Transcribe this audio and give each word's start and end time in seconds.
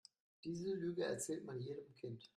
Diese 0.43 0.73
Lüge 0.73 1.03
erzählt 1.03 1.45
man 1.45 1.59
jedem 1.61 1.93
Kind. 1.93 2.27